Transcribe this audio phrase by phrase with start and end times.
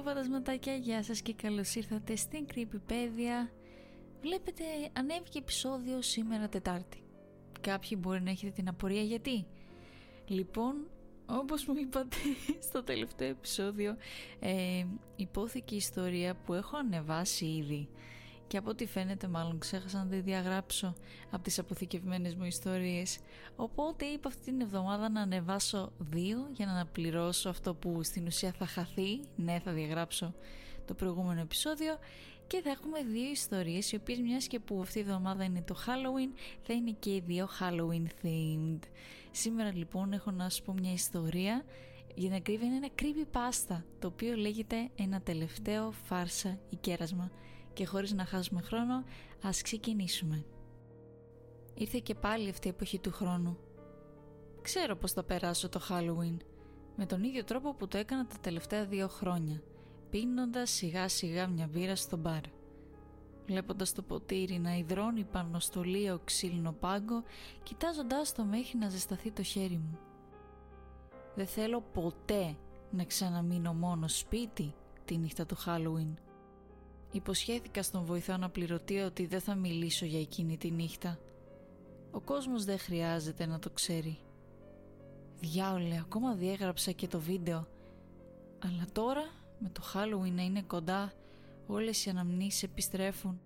[0.00, 3.48] Hello φαντασματάκια, γεια σας και καλώς ήρθατε στην Creepypedia.
[4.20, 7.02] Βλέπετε ανέβηκε επεισόδιο σήμερα Τετάρτη.
[7.60, 9.46] Κάποιοι μπορεί να έχετε την απορία γιατί.
[10.26, 10.74] Λοιπόν,
[11.26, 12.16] όπως μου είπατε
[12.68, 13.96] στο τελευταίο επεισόδιο
[14.40, 14.84] ε,
[15.16, 17.88] Υπόθηκε η ιστορία που έχω ανεβάσει ήδη
[18.50, 20.94] και από ό,τι φαίνεται μάλλον ξέχασα να τη διαγράψω
[21.30, 23.18] από τις αποθηκευμένες μου ιστορίες.
[23.56, 28.52] Οπότε είπα αυτή την εβδομάδα να ανεβάσω δύο για να αναπληρώσω αυτό που στην ουσία
[28.52, 29.20] θα χαθεί.
[29.36, 30.34] Ναι θα διαγράψω
[30.86, 31.98] το προηγούμενο επεισόδιο.
[32.46, 35.76] Και θα έχουμε δύο ιστορίες οι οποίες μιας και που αυτή η εβδομάδα είναι το
[35.86, 38.80] Halloween θα είναι και οι δύο Halloween themed.
[39.30, 41.64] Σήμερα λοιπόν έχω να σας πω μια ιστορία
[42.14, 47.30] για να κρύβει είναι ένα creepypasta το οποίο λέγεται ένα τελευταίο φάρσα ή κέρασμα
[47.72, 49.04] και χωρίς να χάσουμε χρόνο
[49.42, 50.44] ας ξεκινήσουμε.
[51.74, 53.58] Ήρθε και πάλι αυτή η εποχή του χρόνου.
[54.62, 56.36] Ξέρω πως θα περάσω το Halloween
[56.96, 59.62] με τον ίδιο τρόπο που το έκανα τα τελευταία δύο χρόνια
[60.10, 62.40] πίνοντας σιγά σιγά μια μπύρα στο μπαρ.
[63.46, 67.22] Βλέποντας το ποτήρι να υδρώνει πάνω στο λίο ξύλινο πάγκο
[67.62, 69.98] κοιτάζοντάς το μέχρι να ζεσταθεί το χέρι μου.
[71.34, 72.56] Δεν θέλω ποτέ
[72.90, 74.74] να ξαναμείνω μόνο σπίτι
[75.04, 76.29] τη νύχτα του Halloween.
[77.12, 81.18] Υποσχέθηκα στον βοηθό αναπληρωτή ότι δεν θα μιλήσω για εκείνη τη νύχτα.
[82.10, 84.18] Ο κόσμος δεν χρειάζεται να το ξέρει.
[85.40, 87.66] Διάολε, ακόμα διέγραψα και το βίντεο.
[88.64, 89.22] Αλλά τώρα,
[89.58, 91.12] με το Halloween να είναι κοντά,
[91.66, 93.40] όλες οι αναμνήσεις επιστρέφουν.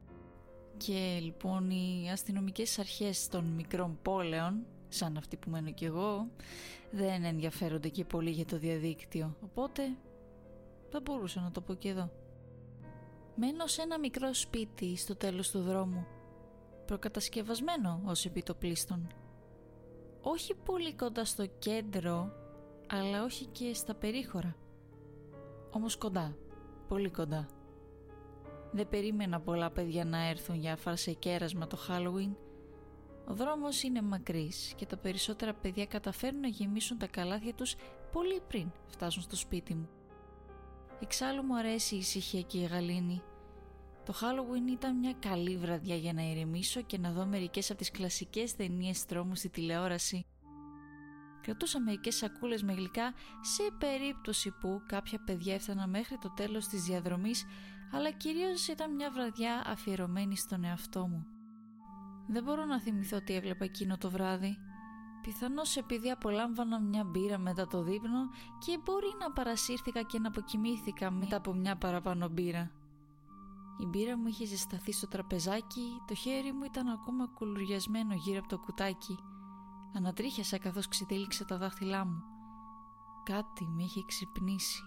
[0.76, 6.28] Και λοιπόν οι αστυνομικές αρχές των μικρών πόλεων, σαν αυτή που μένω κι εγώ,
[6.90, 9.36] δεν ενδιαφέρονται και πολύ για το διαδίκτυο.
[9.42, 9.82] Οπότε,
[10.90, 12.10] θα μπορούσα να το πω και εδώ.
[13.36, 16.06] Μένω σε ένα μικρό σπίτι στο τέλος του δρόμου,
[16.86, 19.06] προκατασκευασμένο ως επιτοπλίστων.
[20.22, 22.32] Όχι πολύ κοντά στο κέντρο,
[22.88, 24.56] αλλά όχι και στα περίχωρα.
[25.70, 26.36] Όμως κοντά,
[26.88, 27.46] πολύ κοντά.
[28.72, 32.34] Δεν περίμενα πολλά παιδιά να έρθουν για φάρσε κέρασμα το Halloween.
[33.28, 37.74] Ο δρόμος είναι μακρύς και τα περισσότερα παιδιά καταφέρνουν να γεμίσουν τα καλάθια τους
[38.12, 39.88] πολύ πριν φτάσουν στο σπίτι μου.
[41.04, 43.22] Εξάλλου μου αρέσει η ησυχία και η γαλήνη.
[44.04, 47.90] Το Halloween ήταν μια καλή βραδιά για να ηρεμήσω και να δω μερικές από τις
[47.90, 50.26] κλασικές ταινίες τρόμου στη τηλεόραση.
[51.42, 56.82] Κρατούσα μερικές σακούλες με γλυκά σε περίπτωση που κάποια παιδιά έφταναν μέχρι το τέλος της
[56.82, 57.44] διαδρομής
[57.92, 61.26] αλλά κυρίως ήταν μια βραδιά αφιερωμένη στον εαυτό μου.
[62.28, 64.56] Δεν μπορώ να θυμηθώ τι έβλεπα εκείνο το βράδυ.
[65.24, 71.10] Πιθανώς επειδή απολάμβανα μια μπύρα μετά το δείπνο και μπορεί να παρασύρθηκα και να αποκοιμήθηκα
[71.10, 72.70] μετά από μια παραπάνω μπύρα.
[73.78, 78.48] Η μπύρα μου είχε ζεσταθεί στο τραπεζάκι, το χέρι μου ήταν ακόμα κουλουριασμένο γύρω από
[78.48, 79.18] το κουτάκι.
[79.94, 82.22] Ανατρίχιασα καθώς ξετύλιξε τα δάχτυλά μου.
[83.24, 84.82] Κάτι με είχε ξυπνήσει.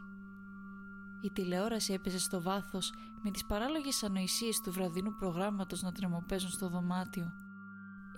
[1.22, 2.94] Η τηλεόραση έπαιζε στο βάθος
[3.24, 7.32] με τις παράλογες ανοησίες του βραδινού προγράμματος να τρεμοπαίζουν στο δωμάτιο.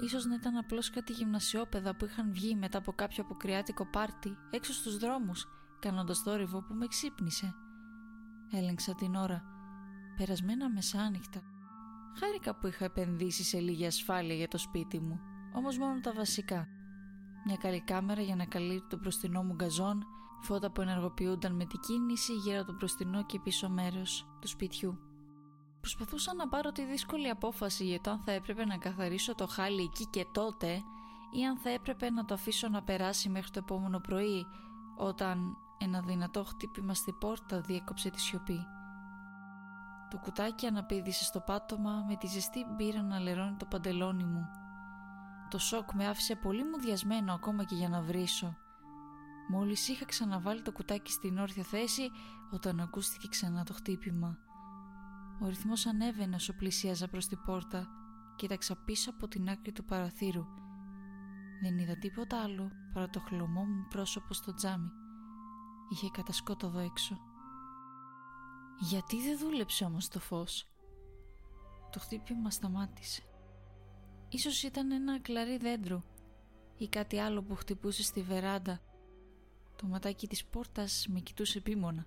[0.01, 4.73] Ίσως να ήταν απλώς κάτι γυμνασιόπαιδα που είχαν βγει μετά από κάποιο αποκριάτικο πάρτι έξω
[4.73, 5.47] στους δρόμους,
[5.79, 7.53] κάνοντας θόρυβο που με ξύπνησε.
[8.51, 9.43] Έλεγξα την ώρα.
[10.17, 11.41] Περασμένα μεσάνυχτα.
[12.19, 15.19] Χάρηκα που είχα επενδύσει σε λίγη ασφάλεια για το σπίτι μου,
[15.53, 16.67] όμως μόνο τα βασικά.
[17.45, 20.05] Μια καλή κάμερα για να καλύπτει το μπροστινό μου γκαζόν,
[20.41, 25.08] φώτα που ενεργοποιούνταν με την κίνηση γύρω από το μπροστινό και πίσω μέρος του σπιτιού.
[25.79, 29.83] Προσπαθούσα να πάρω τη δύσκολη απόφαση για το αν θα έπρεπε να καθαρίσω το χάλι
[29.83, 30.81] εκεί και τότε
[31.31, 34.45] ή αν θα έπρεπε να το αφήσω να περάσει μέχρι το επόμενο πρωί
[34.97, 38.65] όταν ένα δυνατό χτύπημα στη πόρτα διέκοψε τη σιωπή.
[40.09, 44.47] Το κουτάκι αναπήδησε στο πάτωμα με τη ζεστή μπύρα να λερώνει το παντελόνι μου.
[45.49, 48.57] Το σοκ με άφησε πολύ μουδιασμένο ακόμα και για να βρίσω.
[49.49, 52.11] Μόλις είχα ξαναβάλει το κουτάκι στην όρθια θέση
[52.51, 54.37] όταν ακούστηκε ξανά το χτύπημα.
[55.41, 57.87] Ο ρυθμός ανέβαινε όσο πλησίαζα προς την πόρτα.
[58.35, 60.45] Κοίταξα πίσω από την άκρη του παραθύρου.
[61.61, 64.89] Δεν είδα τίποτα άλλο παρά το χλωμό μου πρόσωπο στο τζάμι.
[65.91, 67.17] Είχε κατασκότοδο έξω.
[68.79, 70.67] Γιατί δεν δούλεψε όμως το φως;
[71.91, 73.23] Το χτύπημα σταμάτησε.
[74.29, 76.03] Ίσως ήταν ένα κλαρί δέντρο
[76.77, 78.79] ή κάτι άλλο που χτυπούσε στη βεράντα.
[79.75, 82.05] Το ματάκι της πόρτας με κοιτούσε επίμονα.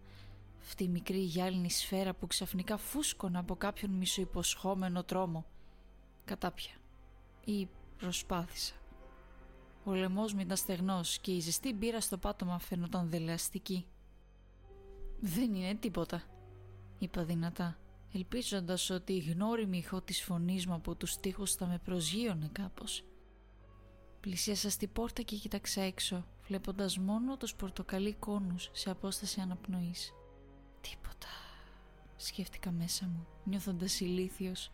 [0.62, 5.44] Αυτή η μικρή γυάλινη σφαίρα που ξαφνικά φούσκωνα από κάποιον μισοϋποσχόμενο τρόμο.
[6.24, 6.72] Κατάπια.
[7.44, 7.68] Ή
[7.98, 8.74] προσπάθησα.
[9.84, 13.86] Ο λαιμός μου ήταν στεγνός και η ζεστή μπύρα στο πάτωμα φαινόταν δελεαστική.
[15.20, 16.22] «Δεν είναι τίποτα»,
[16.98, 17.78] είπα δυνατά,
[18.12, 23.04] ελπίζοντας ότι η γνώριμη ηχό της φωνής μου από τους τοίχους θα με προσγείωνε κάπως.
[24.20, 30.12] Πλησίασα στη πόρτα και κοίταξα έξω, βλέποντας μόνο τους πορτοκαλί κόνους σε απόσταση αναπνοής.
[30.82, 31.28] Τίποτα.
[32.16, 34.70] σκέφτηκα μέσα μου, νιώθοντας ηλίθιος.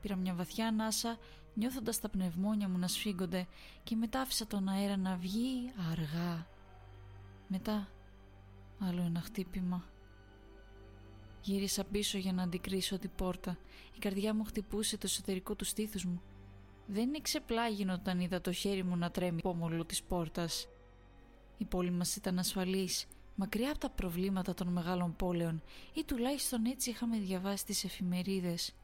[0.00, 1.18] Πήρα μια βαθιά ανάσα,
[1.54, 3.46] νιώθοντας τα πνευμόνια μου να σφίγγονται
[3.82, 6.46] και μετά άφησα τον αέρα να βγει αργά.
[7.48, 7.88] Μετά
[8.78, 9.84] άλλο ένα χτύπημα.
[11.40, 13.58] Γύρισα πίσω για να αντικρίσω την πόρτα.
[13.94, 16.22] Η καρδιά μου χτυπούσε το εσωτερικό του στήθους μου.
[16.86, 20.68] Δεν εξεπλάγινε όταν είδα το χέρι μου να τρέμει πόμολο της πόρτας.
[21.58, 23.06] Η πόλη μας ήταν ασφαλής,
[23.36, 25.62] μακριά από τα προβλήματα των μεγάλων πόλεων
[25.94, 28.74] ή τουλάχιστον έτσι είχαμε διαβάσει τις εφημερίδες.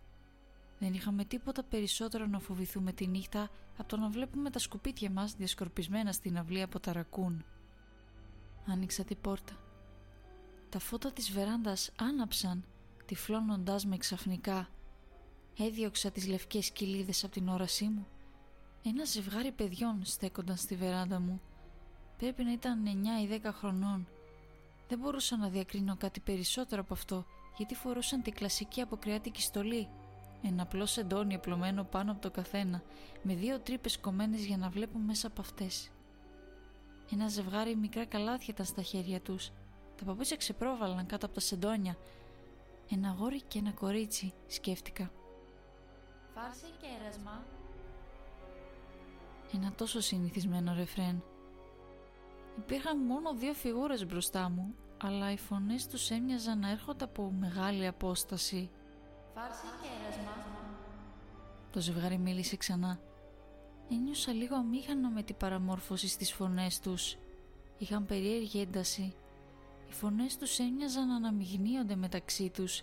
[0.79, 5.35] Δεν είχαμε τίποτα περισσότερο να φοβηθούμε τη νύχτα από το να βλέπουμε τα σκουπίτια μας
[5.35, 7.45] διασκορπισμένα στην αυλή από τα ρακούν.
[8.67, 9.53] Άνοιξα την πόρτα.
[10.69, 12.65] Τα φώτα της βεράντας άναψαν,
[13.07, 14.69] τυφλώνοντάς με ξαφνικά.
[15.59, 18.07] Έδιωξα τις λευκές κοιλίδες από την όρασή μου.
[18.85, 21.41] Ένα ζευγάρι παιδιών στέκονταν στη βεράντα μου.
[22.19, 24.07] Πρέπει να ήταν 9 ή 10 χρονών.
[24.93, 27.25] Δεν μπορούσα να διακρίνω κάτι περισσότερο από αυτό,
[27.57, 29.89] γιατί φορούσαν την κλασική αποκριάτικη στολή.
[30.43, 32.83] Ένα απλό σεντόνι απλωμένο πάνω από το καθένα,
[33.23, 35.91] με δύο τρύπες κομμένες για να βλέπω μέσα από αυτές.
[37.13, 39.51] Ένα ζευγάρι μικρά καλάθια ήταν στα χέρια τους.
[39.97, 41.97] Τα παπούτσια ξεπρόβαλαν κάτω από τα σεντόνια.
[42.91, 45.11] Ένα γόρι και ένα κορίτσι, σκέφτηκα.
[46.35, 47.45] Φάρση και έρασμα.
[49.55, 51.23] Ένα τόσο συνηθισμένο ρεφρέν.
[52.59, 57.87] Υπήρχαν μόνο δύο φιγούρες μπροστά μου, αλλά οι φωνές τους έμοιαζαν να έρχονται από μεγάλη
[57.87, 58.71] απόσταση.
[59.35, 60.33] Φάρση και έρασμα.
[61.73, 63.01] Το ζευγάρι μίλησε ξανά.
[63.91, 67.17] Ένιωσα λίγο αμήχανο με την παραμόρφωση στις φωνές τους.
[67.79, 69.15] Είχαν περίεργη ένταση.
[69.89, 72.83] Οι φωνές τους έμοιαζαν να αναμειγνύονται μεταξύ τους.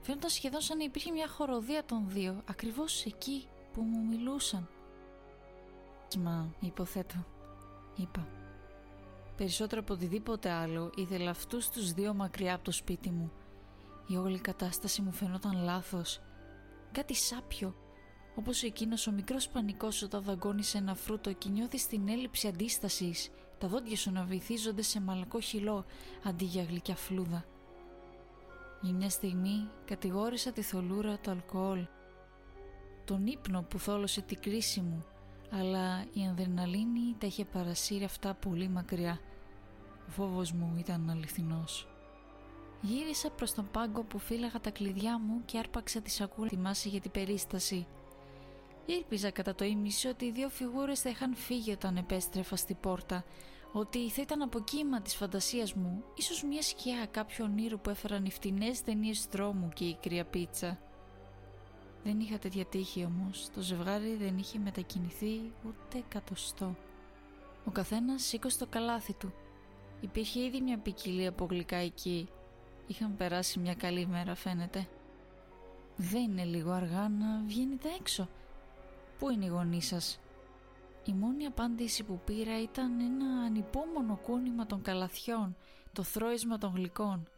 [0.00, 4.68] Φαίνονταν σχεδόν σαν να υπήρχε μια χοροδία των δύο, ακριβώς εκεί που μου μιλούσαν.
[6.18, 7.26] Μα, υποθέτω,
[7.96, 8.39] είπα.
[9.40, 13.32] Περισσότερο από οτιδήποτε άλλο ήθελα αυτούς τους δύο μακριά από το σπίτι μου.
[14.06, 16.20] Η όλη κατάσταση μου φαινόταν λάθος.
[16.92, 17.74] Κάτι σάπιο,
[18.34, 23.68] όπως εκείνος ο μικρός πανικός όταν δαγκώνεις ένα φρούτο και νιώθεις την έλλειψη αντίστασης, τα
[23.68, 25.84] δόντια σου να βυθίζονται σε μαλακό χυλό
[26.24, 27.44] αντί για γλυκιά φλούδα.
[28.80, 31.86] Για μια στιγμή κατηγόρησα τη θολούρα του αλκοόλ,
[33.04, 35.04] τον ύπνο που θόλωσε την κρίση μου,
[35.50, 39.20] αλλά η ανδρεναλίνη τα είχε παρασύρει αυτά πολύ μακριά.
[40.08, 41.88] Ο φόβος μου ήταν αληθινός.
[42.80, 46.88] Γύρισα προς τον πάγκο που φύλαγα τα κλειδιά μου και άρπαξα τη σακούλα τη μάση
[46.88, 47.86] για την περίσταση.
[48.86, 53.24] Ήλπιζα κατά το ίμιση ότι οι δύο φιγούρες θα είχαν φύγει όταν επέστρεφα στη πόρτα,
[53.72, 58.24] ότι θα ήταν από κύμα της φαντασίας μου, ίσως μια σκιά κάποιο όνειρου που έφεραν
[58.24, 60.78] οι φτηνές ταινίες δρόμου και η κρύα πίτσα.
[62.04, 66.76] Δεν είχα τέτοια τύχη όμως, το ζευγάρι δεν είχε μετακινηθεί ούτε κατοστό.
[67.64, 69.32] Ο καθένας σήκωσε το καλάθι του.
[70.00, 72.28] Υπήρχε ήδη μια ποικιλία από γλυκά εκεί.
[72.86, 74.88] Είχαν περάσει μια καλή μέρα φαίνεται.
[75.96, 78.28] Δεν είναι λίγο αργά να βγαίνετε έξω.
[79.18, 80.20] Πού είναι η γονή σας;
[81.04, 85.56] Η μόνη απάντηση που πήρα ήταν ένα ανυπόμονο κούνημα των καλαθιών,
[85.92, 87.28] το θρόισμα των γλυκών.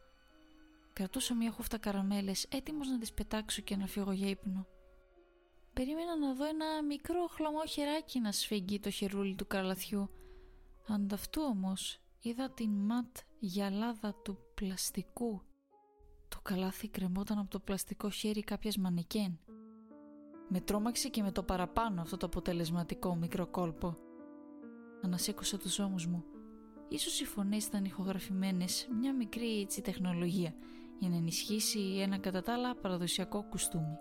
[0.93, 4.67] Κρατούσα μια χούφτα καραμέλες, έτοιμος να τις πετάξω και να φύγω για ύπνο.
[5.73, 10.11] Περίμενα να δω ένα μικρό χλωμό χεράκι να σφίγγει το χερούλι του καλαθιού.
[10.89, 15.43] Ανταυτού όμως είδα την ματ γυαλάδα του πλαστικού.
[16.29, 19.39] Το καλάθι κρεμόταν από το πλαστικό χέρι κάποιας μανικέν.
[20.49, 23.97] Με τρόμαξε και με το παραπάνω αυτό το αποτελεσματικό μικρό κόλπο.
[25.03, 26.25] Ανασήκωσα τους ώμους μου.
[26.89, 30.55] Ίσως οι φωνές ήταν ηχογραφημένες, μια μικρή έτσι τεχνολογία,
[31.03, 33.99] για να ενισχύσει ένα κατά τα άλλα παραδοσιακό κουστούμι.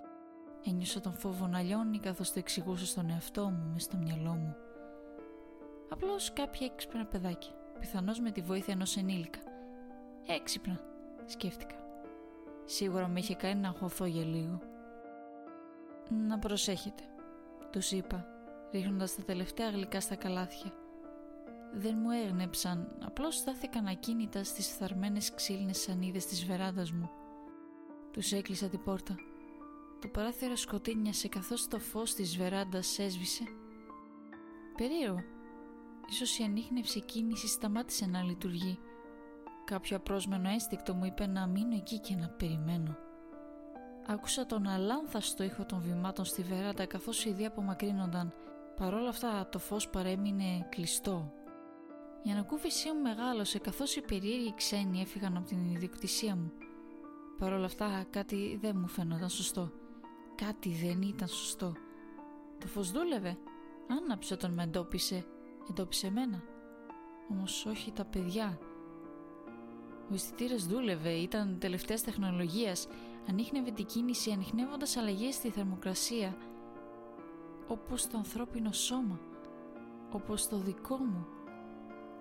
[0.66, 4.56] Ένιωσα τον φόβο να λιώνει καθώς το εξηγούσα στον εαυτό μου μες στο μυαλό μου.
[5.90, 9.40] Απλώς κάποια έξυπνα παιδάκια, πιθανώς με τη βοήθεια ενός ενήλικα.
[10.28, 10.80] Έξυπνα,
[11.26, 11.76] σκέφτηκα.
[12.66, 14.60] Σίγουρα με είχε κάνει να αγχωθώ για λίγο.
[16.28, 17.04] «Να προσέχετε»,
[17.72, 18.26] τους είπα,
[18.72, 20.72] ρίχνοντας τα τελευταία γλυκά στα καλάθια.
[21.74, 27.10] Δεν μου έγνεψαν, απλώς στάθηκαν ακίνητα στις φθαρμένες ξύλινες σανίδες της βεράντας μου.
[28.12, 29.16] Τους έκλεισα την πόρτα.
[30.02, 33.44] Το παράθυρο σκοτίνιασε καθώς το φως της βεράντας έσβησε.
[34.78, 35.24] Περίεργο.
[36.10, 38.80] Ίσως η ανείχνευση κίνηση σταμάτησε να λειτουργεί.
[39.66, 42.98] Κάποιο απρόσμενο ένστικτο μου είπε να μείνω εκεί και να περιμένω.
[44.08, 48.34] Άκουσα τον αλάνθαστο ήχο των βημάτων στη βεράντα καθώς οι δύο απομακρύνονταν.
[48.78, 51.34] Παρόλα αυτά το φως παρέμεινε κλειστό.
[52.24, 56.52] Η ανακούφισή μου μεγάλωσε καθώς οι περίεργοι ξένοι έφυγαν από την ιδιοκτησία μου.
[57.38, 59.72] Παρ' όλα αυτά κάτι δεν μου φαίνονταν σωστό.
[60.36, 61.74] Κάτι δεν ήταν σωστό.
[62.60, 63.38] Το φως δούλευε.
[63.88, 65.26] Άναψε όταν με εντόπισε.
[65.70, 66.44] Εντόπισε εμένα.
[67.30, 68.60] Όμως όχι τα παιδιά.
[70.10, 72.88] Ο αισθητήρας δούλευε, ήταν τελευταίας τεχνολογίας,
[73.30, 76.38] ανείχνευε την κίνηση ανοιχνεύοντας αλλαγές στη θερμοκρασία,
[77.68, 79.20] όπως το ανθρώπινο σώμα,
[80.12, 81.28] όπως το δικό μου,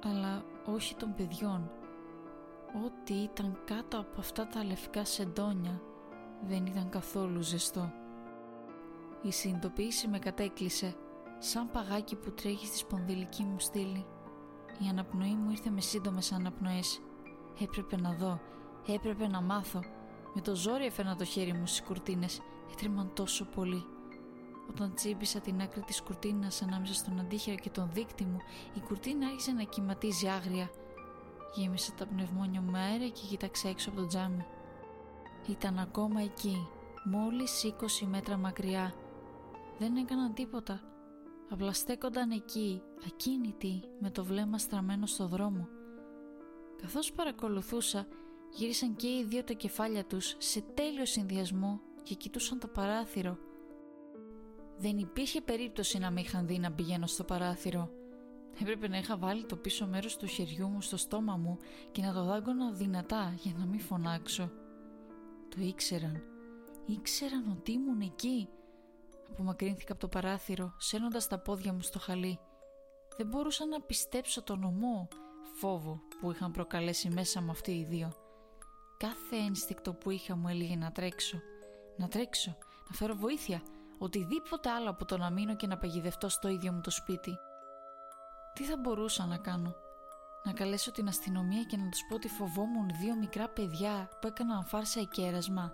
[0.05, 1.71] αλλά όχι των παιδιών.
[2.85, 5.81] Ό,τι ήταν κάτω από αυτά τα λευκά σεντόνια
[6.47, 7.93] δεν ήταν καθόλου ζεστό.
[9.23, 10.97] Η συνειδητοποίηση με κατέκλυσε,
[11.39, 14.07] σαν παγάκι που τρέχει στη σπονδυλική μου στήλη.
[14.79, 17.01] Η αναπνοή μου ήρθε με σύντομες αναπνοές.
[17.63, 18.41] Έπρεπε να δω,
[18.87, 19.81] έπρεπε να μάθω.
[20.35, 22.41] Με το ζόρι έφερνα το χέρι μου στις κουρτίνες,
[22.73, 23.87] έτρεμαν τόσο πολύ.
[24.71, 28.39] Όταν τσίμπησα την άκρη της κουρτίνας ανάμεσα στον αντίχειρα και τον δίκτυ μου,
[28.75, 30.71] η κουρτίνα άρχισε να κυματίζει άγρια.
[31.55, 34.45] Γέμισα τα πνευμόνια μου με αέρα και κοίταξα έξω από το τζάμι.
[35.49, 36.69] Ήταν ακόμα εκεί,
[37.05, 38.95] μόλις 20 μέτρα μακριά.
[39.79, 40.81] Δεν έκαναν τίποτα.
[41.51, 45.69] Απλά στέκονταν εκεί, ακίνητοι, με το βλέμμα στραμμένο στο δρόμο.
[46.83, 48.07] Καθώς παρακολουθούσα,
[48.51, 53.39] γύρισαν και οι δύο τα κεφάλια τους σε τέλειο συνδυασμό και κοιτούσαν το παράθυρο.
[54.81, 57.91] Δεν υπήρχε περίπτωση να με είχαν δει να πηγαίνω στο παράθυρο.
[58.61, 61.59] Έπρεπε να είχα βάλει το πίσω μέρος του χεριού μου στο στόμα μου
[61.93, 64.51] και να το δάγκωνα δυνατά για να μην φωνάξω.
[65.49, 66.23] Το ήξεραν.
[66.87, 68.49] Ήξεραν ότι ήμουν εκεί.
[69.31, 72.39] Απομακρύνθηκα από το παράθυρο, σένοντας τα πόδια μου στο χαλί.
[73.17, 75.09] Δεν μπορούσα να πιστέψω τον ομό
[75.59, 78.13] φόβο που είχαν προκαλέσει μέσα μου αυτοί οι δύο.
[78.97, 81.41] Κάθε ένστικτο που είχα μου έλεγε να τρέξω.
[81.97, 82.57] Να τρέξω,
[82.89, 83.63] να φέρω βοήθεια,
[84.03, 87.39] οτιδήποτε άλλο από το να μείνω και να παγιδευτώ στο ίδιο μου το σπίτι.
[88.53, 89.75] Τι θα μπορούσα να κάνω,
[90.45, 94.65] να καλέσω την αστυνομία και να τους πω ότι φοβόμουν δύο μικρά παιδιά που έκαναν
[94.65, 95.73] φάρσα εκέρασμα.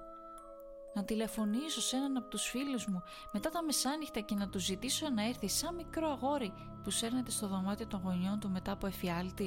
[0.95, 3.03] Να τηλεφωνήσω σε έναν από τους φίλους μου
[3.33, 6.53] μετά τα μεσάνυχτα και να του ζητήσω να έρθει σαν μικρό αγόρι
[6.83, 9.45] που σέρνεται στο δωμάτιο των γονιών του μετά από εφιάλτη.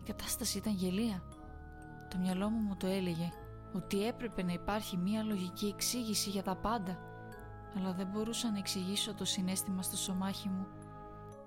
[0.00, 1.22] Η κατάσταση ήταν γελία.
[2.10, 3.28] Το μυαλό μου μου το έλεγε
[3.72, 7.09] ότι έπρεπε να υπάρχει μία λογική εξήγηση για τα πάντα
[7.76, 10.66] αλλά δεν μπορούσα να εξηγήσω το συνέστημα στο σωμάχι μου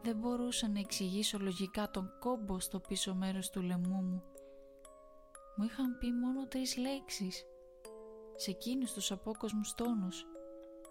[0.04, 4.24] δεν μπορούσα να εξηγήσω λογικά τον κόμπο στο πίσω μέρος του λαιμού μου.
[5.56, 7.46] Μου είχαν πει μόνο τρεις λέξεις.
[8.36, 10.26] Σε εκείνους τους απόκοσμους τόνους.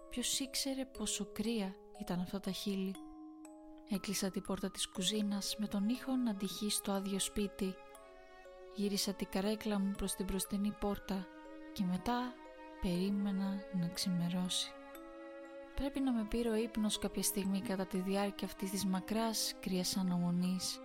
[0.09, 2.95] Ποιος ήξερε πόσο κρύα ήταν αυτά τα χείλη.
[3.89, 7.75] Έκλεισα την πόρτα της κουζίνας με τον ήχο να τυχεί στο άδειο σπίτι.
[8.75, 11.27] Γύρισα την καρέκλα μου προς την μπροστινή πόρτα
[11.73, 12.33] και μετά
[12.81, 14.71] περίμενα να ξημερώσει.
[15.75, 19.97] Πρέπει να με πήρε ο ύπνος κάποια στιγμή κατά τη διάρκεια αυτής της μακράς κρύας
[19.97, 20.79] αναμονής.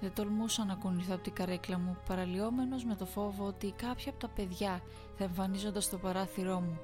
[0.00, 4.20] Δεν τολμούσα να κουνηθώ από την καρέκλα μου, παραλυόμενος με το φόβο ότι κάποια από
[4.20, 4.82] τα παιδιά
[5.16, 6.78] θα εμφανίζονταν στο παράθυρό μου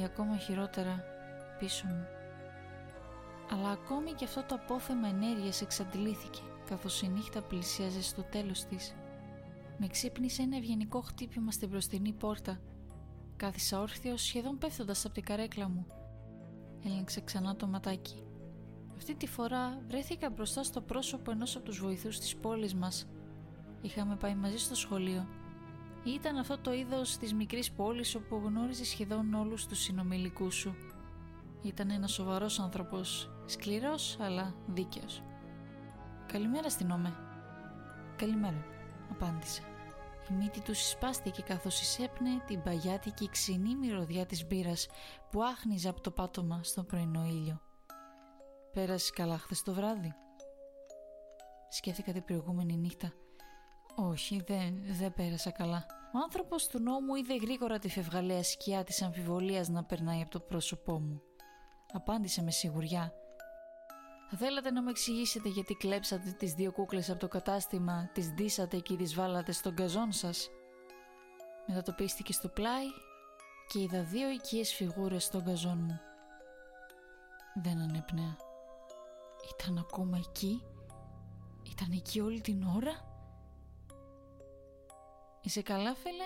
[0.00, 1.04] ή ακόμα χειρότερα
[1.58, 2.06] πίσω μου.
[3.52, 8.94] Αλλά ακόμη και αυτό το απόθεμα ενέργειας εξαντλήθηκε καθώς η νύχτα πλησίαζε στο τέλος της.
[9.78, 12.60] Με ξύπνησε ένα ευγενικό χτύπημα στην μπροστινή πόρτα.
[13.36, 15.86] Κάθισα όρθιος σχεδόν πέφτοντας από την καρέκλα μου
[16.84, 18.22] Έλεγξε ξανά το ματάκι.
[18.96, 23.08] Αυτή τη φορά βρέθηκα μπροστά στο πρόσωπο ενός από τους βοηθούς της πόλης μας.
[23.80, 25.26] Είχαμε πάει μαζί στο σχολείο.
[26.04, 30.74] Ήταν αυτό το είδος της μικρής πόλης όπου γνώριζε σχεδόν όλους τους συνομιλικούς σου.
[31.62, 35.22] Ήταν ένας σοβαρός άνθρωπος, σκληρός αλλά δίκαιος.
[36.26, 37.12] «Καλημέρα στην Όμε».
[38.16, 38.64] «Καλημέρα»,
[39.10, 39.62] απάντησε.
[40.30, 44.86] Η μύτη του συσπάστηκε καθώς εισέπνε την παγιάτικη ξινή μυρωδιά της μπύρας
[45.30, 47.60] που άχνιζε από το πάτωμα στον πρωινό ήλιο.
[48.72, 50.14] Πέρασες καλά χθες το βράδυ;
[51.68, 53.12] Σκέφτηκα την προηγούμενη νύχτα;
[53.96, 55.86] Όχι, δεν, δεν πέρασα καλά.
[56.14, 60.40] Ο άνθρωπος του νόμου είδε γρήγορα τη φευγαλαία σκιά της αμφιβολίας να περνάει από το
[60.40, 61.22] πρόσωπό μου.
[61.92, 63.27] Απάντησε με σιγουριά θα
[64.36, 68.96] θέλατε να μου εξηγήσετε γιατί κλέψατε τις δύο κούκλες από το κατάστημα, τις ντύσατε και
[68.96, 70.50] τις βάλατε στον καζόν σας;
[71.66, 72.86] Μετατοπίστηκε στο πλάι
[73.68, 76.00] και είδα δύο οικίες φιγούρες στον καζόν μου.
[77.62, 78.36] Δεν ανέπνεα.
[79.54, 80.62] Ήταν ακόμα εκεί;
[81.70, 83.06] Ήταν εκεί όλη την ώρα;
[85.40, 86.24] Είσαι καλά φίλε;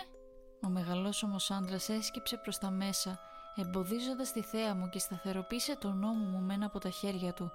[0.64, 3.18] Ο μεγαλόσωμος άντρας έσκυψε προς τα μέσα,
[3.56, 7.50] εμποδίζοντας τη θέα μου και σταθεροποίησε τον νόμο μου με ένα από τα χέρια του.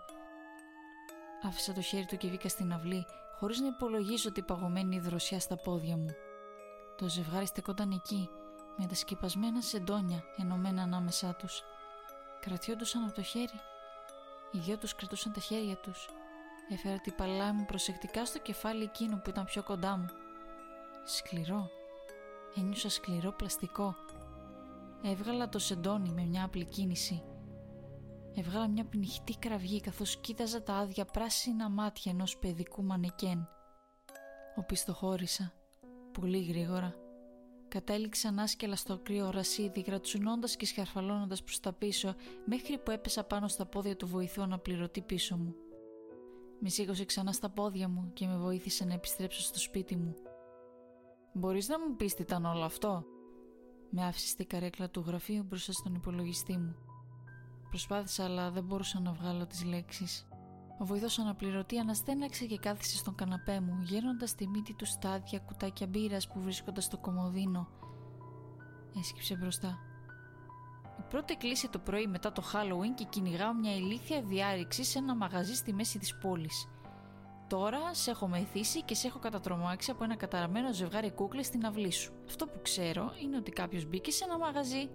[1.43, 3.05] Άφησα το χέρι του και βγήκα στην αυλή,
[3.39, 6.09] χωρίς να υπολογίζω την παγωμένη δροσιά στα πόδια μου.
[6.97, 8.29] Το ζευγάρι στεκόταν εκεί,
[8.77, 11.63] με τα σκεπασμένα σεντόνια ενωμένα ανάμεσά τους.
[12.39, 13.59] Κρατιόντουσαν από το χέρι.
[14.51, 16.09] Οι δυο τους κρατούσαν τα χέρια τους.
[16.69, 20.07] Έφερα την παλά μου προσεκτικά στο κεφάλι εκείνου που ήταν πιο κοντά μου.
[21.03, 21.69] Σκληρό.
[22.55, 23.95] Ένιωσα σκληρό πλαστικό.
[25.03, 27.23] Έβγαλα το σεντόνι με μια απλή κίνηση
[28.39, 33.47] Έβγαλα μια πνιχτή κραυγή καθώς κοίταζα τα άδεια πράσινα μάτια ενός παιδικού μανεκέν.
[34.55, 35.53] Οπισθοχώρησα.
[36.11, 36.95] Πολύ γρήγορα.
[37.67, 42.15] Κατέληξαν άσκελα στο κρύο ρασίδι, γρατσουνώντας και σχαρφαλώνοντας προς τα πίσω,
[42.45, 45.55] μέχρι που έπεσα πάνω στα πόδια του βοηθού αναπληρωτή πίσω μου.
[46.59, 50.15] Με σήκωσε ξανά στα πόδια μου και με βοήθησε να επιστρέψω στο σπίτι μου.
[51.33, 53.05] «Μπορείς να μου πεις τι ήταν όλο αυτό»
[53.89, 56.75] Με άφησε στη καρέκλα του γραφείου μπροστά στον υπολογιστή μου.
[57.69, 60.27] Προσπάθησα αλλά δεν μπορούσα να βγάλω τις λέξεις.
[60.79, 65.87] Ο βοηθός αναπληρωτή αναστέναξε και κάθισε στον καναπέ μου, γέρνοντας τη μύτη του στάδια κουτάκια
[65.87, 67.67] μπύρας που βρίσκονταν στο κομμωδίνο.
[68.99, 69.79] Έσκυψε μπροστά.
[70.99, 75.15] Η πρώτη κλίση το πρωί μετά το Halloween και κυνηγάω μια ηλίθια διάρρηξη σε ένα
[75.15, 76.67] μαγαζί στη μέση της πόλης.
[77.47, 81.91] Τώρα σε έχω μεθύσει και σε έχω κατατρομάξει από ένα καταραμένο ζευγάρι κούκλες στην αυλή
[81.91, 82.13] σου.
[82.27, 84.89] Αυτό που ξέρω είναι ότι κάποιος μπήκε σε ένα μαγαζί,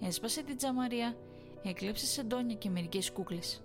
[0.00, 1.16] έσπασε την τζαμαρία,
[1.68, 3.62] έκλεψε σεντόνια και μερικές κούκλες.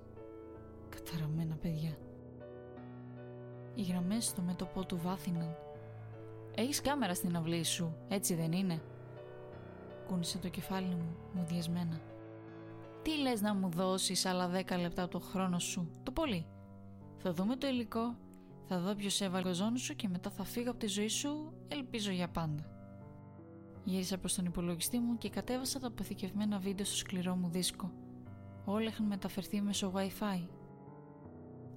[0.89, 1.97] Καταραμένα παιδιά.
[3.75, 5.57] Οι γραμμές στο μέτωπό του βάθυναν.
[6.55, 8.81] Έχεις κάμερα στην αυλή σου, έτσι δεν είναι;
[10.07, 12.01] Κούνησε το κεφάλι μου, μουδιασμένα.
[13.01, 16.45] Τι λες να μου δώσεις άλλα δέκα λεπτά το χρόνο σου, το πολύ;
[17.17, 18.15] Θα δούμε το υλικό
[18.71, 22.11] θα δω ποιος έβαλε το σου και μετά θα φύγω από τη ζωή σου, ελπίζω
[22.11, 22.78] για πάντα.
[23.89, 27.91] Γύρισα προς τον υπολογιστή μου και κατέβασα τα αποθηκευμένα βίντεο στο σκληρό μου δίσκο.
[28.65, 30.47] Όλα είχαν μεταφερθεί μέσω Wi-Fi.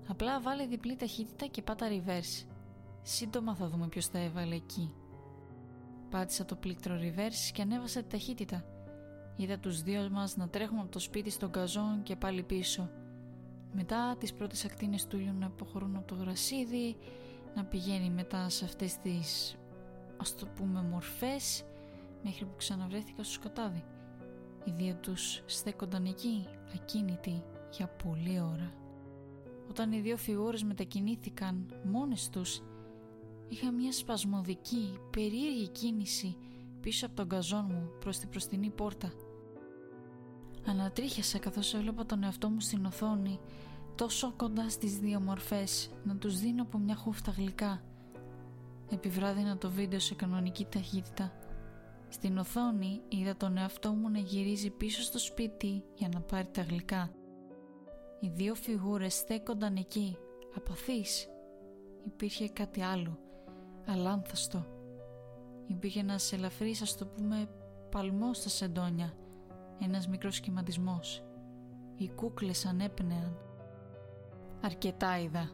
[0.08, 2.46] Απλά βάλε διπλή ταχύτητα και πάτα reverse.
[3.02, 4.94] Σύντομα θα δούμε ποιος τα έβαλε εκεί.
[6.10, 8.64] Πάτησα το πλήκτρο reverse και ανέβασα τη ταχύτητα.
[9.36, 12.90] Είδα τους δύο μας να τρέχουμε από το σπίτι στον καζόν και πάλι πίσω–
[13.74, 16.96] μετά τις πρώτες ακτίνες του ήλιου να αποχωρούν από το γρασίδι,
[17.54, 19.56] να πηγαίνει μετά σε αυτές τις
[20.16, 21.64] ας το πούμε μορφές
[22.22, 23.84] μέχρι που ξαναβρέθηκα στο σκοτάδι.
[24.64, 27.42] Οι δύο τους στέκονταν εκεί, ακίνητοι,
[27.76, 28.72] για πολλή ώρα.
[29.70, 32.62] Όταν οι δύο φιγούρες μετακινήθηκαν μόνες τους,
[33.48, 36.36] είχα μια σπασμωδική, περίεργη κίνηση
[36.80, 39.12] πίσω από τον καζόν μου προς την προστινή πόρτα.
[40.66, 43.38] Ανατρίχιασα καθώς έβλεπα τον εαυτό μου στην οθόνη
[43.94, 47.82] τόσο κοντά στις δύο μορφές να τους δίνω από μια χούφτα γλυκά.
[48.90, 51.32] Επιβράδινα το βίντεο σε κανονική ταχύτητα.
[52.12, 56.62] Στην οθόνη είδα τον εαυτό μου να γυρίζει πίσω στο σπίτι για να πάρει τα
[56.62, 57.10] γλυκά.
[58.20, 60.16] Οι δύο φιγούρες στέκονταν εκεί,
[60.56, 61.28] απαθείς.
[62.06, 63.18] Υπήρχε κάτι άλλο,
[63.86, 64.66] αλάνθαστο.
[65.66, 67.48] Υπήρχε ένας ελαφρύς, ας το πούμε,
[67.90, 69.12] παλμός στα σεντόνια
[69.84, 71.24] ένας μικρός σχηματισμός.
[71.96, 73.36] Οι κούκλες ανέπνεαν.
[74.60, 75.50] Αρκετά είδα.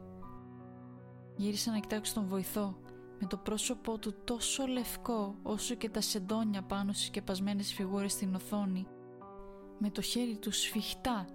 [1.37, 2.77] Γύρισα να κοιτάξω τον βοηθό
[3.21, 8.35] με το πρόσωπό του τόσο λευκό όσο και τα σεντόνια πάνω στις σκεπασμένες φιγούρες στην
[8.35, 8.87] οθόνη
[9.79, 11.27] με το χέρι του σφιχτά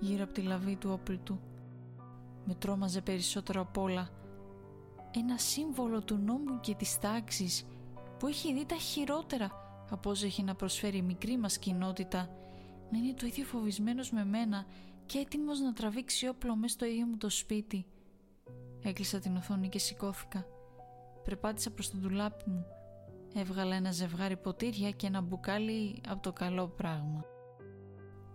[0.00, 1.40] γύρω από τη λαβή του όπλου του.
[2.44, 4.10] Με τρόμαζε περισσότερο απ' όλα
[5.16, 7.66] ένα σύμβολο του νόμου και της τάξης
[8.18, 9.50] που έχει δει τα χειρότερα
[9.90, 12.28] από όσο έχει να προσφέρει η μικρή μας κοινότητα
[12.90, 14.66] να είναι το ίδιο φοβισμένος με μένα
[15.06, 17.86] και έτοιμος να τραβήξει όπλο μέσα στο ίδιο μου το σπίτι.
[18.82, 20.46] Έκλεισα την οθόνη και σηκώθηκα.
[21.24, 22.66] Περπάτησα προς το ντουλάπι μου.
[23.34, 27.24] Έβγαλα ένα ζευγάρι ποτήρια και ένα μπουκάλι από το καλό πράγμα.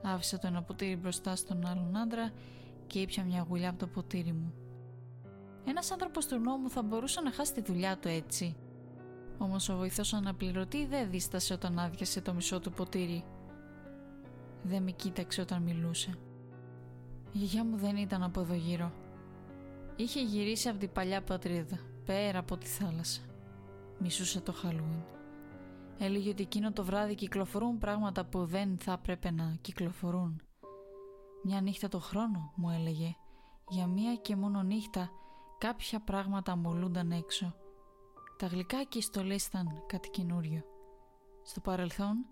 [0.04, 2.32] Άφησα το ένα ποτήρι μπροστά στον άλλον άντρα
[2.88, 4.54] και ήπια μια γουλιά από το ποτήρι μου.
[5.65, 8.56] Ένας άνθρωπος του νόμου θα μπορούσε να χάσει τη δουλειά του έτσι.
[9.38, 13.23] Όμως ο βοηθός αναπληρωτή δεν δίστασε όταν άδειασε το μισό του ποτήρι.
[14.63, 16.17] Δεν με κοίταξε όταν μιλούσε.
[17.34, 18.91] Η γιαγιά μου δεν ήταν από εδώ γύρω.
[19.95, 23.21] Είχε γυρίσει από την παλιά πατρίδα, πέρα από τη θάλασσα.
[23.99, 25.03] Μισούσε το Χαλούιν.
[25.97, 30.41] Έλεγε ότι εκείνο το βράδυ κυκλοφορούν πράγματα που δεν θα έπρεπε να κυκλοφορούν.
[31.43, 33.15] Μια νύχτα το χρόνο, μου έλεγε.
[33.69, 35.09] Για μία και μόνο νύχτα
[35.57, 37.55] κάποια πράγματα μολούνταν έξω.
[38.37, 40.63] Τα γλυκά και οι στολές ήταν κάτι καινούριο.
[41.43, 42.25] Στο παρελθόν,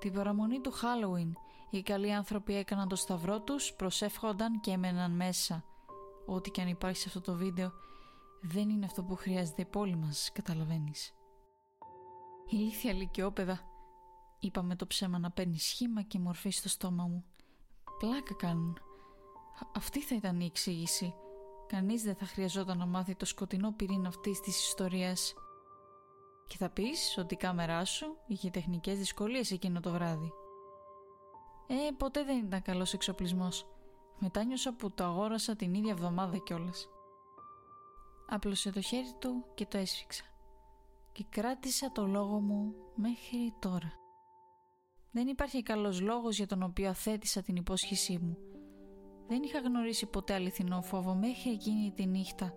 [0.00, 1.32] την παραμονή του Halloween
[1.70, 5.64] οι καλοί άνθρωποι έκαναν το σταυρό τους, προσεύχονταν και έμεναν μέσα.
[6.26, 7.72] Ό,τι και αν υπάρχει σε αυτό το βίντεο
[8.40, 11.14] δεν είναι αυτό που χρειάζεται η πόλη μας, καταλαβαίνεις.
[12.48, 13.60] Ηλίθια λυκειόπαιδα,
[14.38, 17.24] είπα με το ψέμα να παίρνεις σχήμα και μορφή στο στόμα μου.
[17.98, 18.78] Πλάκα κάνουν.
[19.74, 21.14] Αυτή θα ήταν η εξήγηση.
[21.66, 25.34] Κανείς δεν θα χρειαζόταν να μάθει το σκοτεινό πυρήνα αυτής της ιστορίας.
[26.48, 30.32] Και θα πεις ότι η κάμερά σου είχε τεχνικές δυσκολίες εκείνο το βράδυ.
[31.66, 33.66] Ε, ποτέ δεν ήταν καλός εξοπλισμός.
[34.18, 36.88] Μετάνιωσα που το αγόρασα την ίδια εβδομάδα κιόλας.
[38.28, 40.24] Άπλωσε το χέρι του και το έσφιξα.
[41.12, 43.92] Και κράτησα το λόγο μου μέχρι τώρα.
[45.10, 48.36] Δεν υπάρχει καλός λόγος για τον οποίο αθέτησα την υπόσχεσή μου.
[49.28, 52.54] Δεν είχα γνωρίσει ποτέ αληθινό φόβο μέχρι εκείνη τη νύχτα,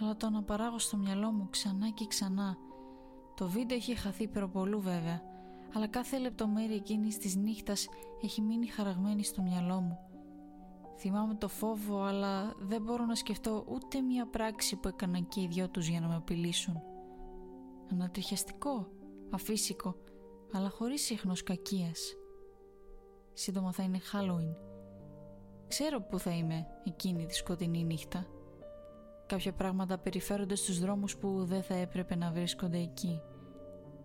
[0.00, 2.56] αλλά το αναπαράγω στο μυαλό μου ξανά και ξανά.
[3.36, 5.22] Το βίντεο έχει χαθεί προπολού βέβαια,
[5.74, 7.88] αλλά κάθε λεπτομέρεια εκείνης της νύχτας
[8.22, 10.11] έχει μείνει χαραγμένη στο μυαλό μου.
[10.96, 15.46] Θυμάμαι το φόβο, αλλά δεν μπορώ να σκεφτώ ούτε μία πράξη που έκαναν και οι
[15.46, 16.82] δυο τους για να με απειλήσουν.
[17.90, 18.88] Ανατριχιαστικό,
[19.30, 19.96] αφύσικο,
[20.52, 22.16] αλλά χωρίς ίχνος κακίας.
[23.32, 24.56] Σύντομα θα είναι Halloween.
[25.68, 28.26] Ξέρω που θα είμαι εκείνη τη σκοτεινή νύχτα.
[29.26, 33.20] Κάποια πράγματα περιφέρονται στους δρόμους που δεν θα έπρεπε να βρίσκονται εκεί.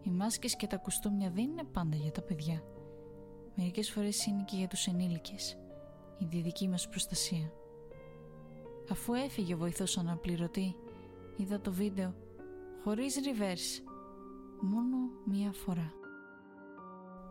[0.02, 2.64] Οι μάσκες και τα κουστούμια δεν είναι πάντα για τα παιδιά.
[3.56, 5.58] Μερικές φορές είναι και για τους ενήλικες.
[6.18, 7.52] Η δική μας προστασία.
[8.92, 10.76] Αφού έφυγε ο βοηθός αναπληρωτή,
[11.38, 12.14] είδα το βίντεο
[12.84, 13.84] χωρίς reverse.
[14.62, 15.94] Μόνο μία φορά.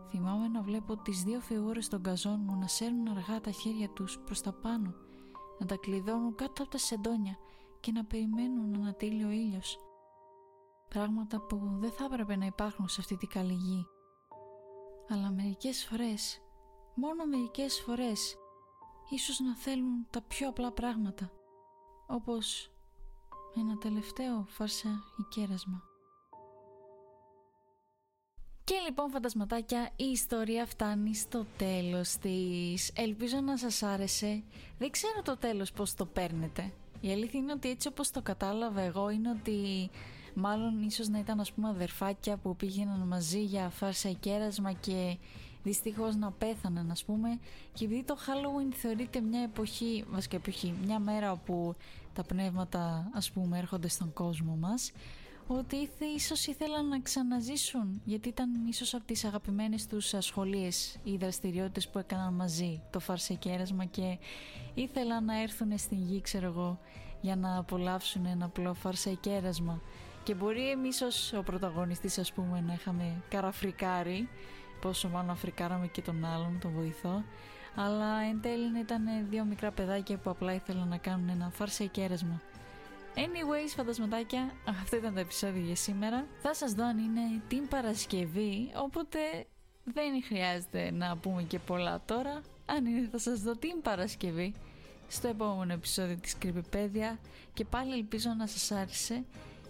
[0.09, 4.19] Θυμάμαι να βλέπω τις δύο φιγούρες των καζών μου να σέρνουν αργά τα χέρια τους
[4.19, 4.93] προς τα πάνω,
[5.59, 7.37] να τα κλειδώνουν κάτω από τα σεντόνια
[7.79, 9.77] και να περιμένουν να ανατείλει ο ήλιος.
[10.89, 13.85] Πράγματα που δεν θα έπρεπε να υπάρχουν σε αυτή τη καλή γη.
[15.09, 16.41] Αλλά μερικές φορές,
[16.95, 18.37] μόνο μερικές φορές,
[19.09, 21.31] ίσως να θέλουν τα πιο απλά πράγματα,
[22.07, 22.71] όπως
[23.55, 25.81] ένα τελευταίο φάρσα ή κέρασμα.
[28.63, 32.91] Και λοιπόν φαντασματάκια η ιστορία φτάνει στο τέλος της.
[32.95, 34.43] Ελπίζω να σας άρεσε.
[34.77, 36.73] Δεν ξέρω το τέλος πώς το παίρνετε.
[37.01, 39.89] Η αλήθεια είναι ότι έτσι όπως το κατάλαβα εγώ είναι ότι
[40.39, 45.17] Μάλλον ίσως να ήταν ας πούμε αδερφάκια που πήγαιναν μαζί για φάρσα κέρασμα και
[45.67, 47.39] δυστυχώς να πέθαναν ας πούμε.
[47.73, 51.75] Και επειδή το Halloween θεωρείται μια εποχή, βασικά εποχή, μια μέρα όπου
[52.13, 54.91] τα πνεύματα ας πούμε έρχονται στον κόσμο μας
[55.47, 61.87] ότι ίσως ήθελαν να ξαναζήσουν γιατί ήταν ίσως από τις αγαπημένες τους ασχολίες οι δραστηριότητες
[61.87, 64.17] που έκαναν μαζί το φαρσεκέρασμα και
[64.73, 66.79] ήθελαν να έρθουν στην γη ξέρω εγώ
[67.21, 69.81] για να απολαύσουν ένα απλό φαρσεκέρασμα
[70.23, 74.29] και μπορεί εμείς ως ο πρωταγωνιστής ας πούμε να είχαμε καραφρικάρει
[74.81, 77.23] πόσο μάλλον αφρικάραμε και τον άλλον, τον βοηθό
[77.75, 82.41] αλλά εν τέλει ήταν δύο μικρά παιδάκια που απλά ήθελαν να κάνουν ένα φαρσεκέρασμα
[83.17, 86.25] Anyways, φαντασματάκια, αυτό ήταν το επεισόδιο για σήμερα.
[86.41, 89.19] Θα σας δω αν είναι την Παρασκευή, οπότε
[89.83, 92.41] δεν χρειάζεται να πούμε και πολλά τώρα.
[92.65, 94.53] Αν είναι θα σας δω την Παρασκευή
[95.07, 97.17] στο επόμενο επεισόδιο της Creepypedia
[97.53, 99.23] και πάλι ελπίζω να σας άρεσε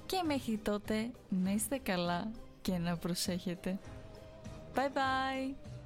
[0.05, 3.79] και μέχρι τότε να είστε καλά και να προσέχετε.
[4.77, 5.76] 拜拜。